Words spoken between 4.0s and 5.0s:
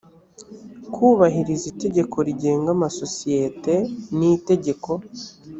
nitegeko.